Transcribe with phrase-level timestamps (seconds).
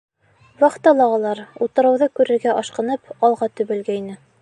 [0.63, 4.23] Вахталағылар, утрауҙы күрергә ашҡынып, алға төбәлгәйне.